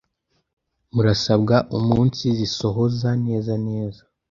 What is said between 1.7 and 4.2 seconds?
umunsizisohoza neza neza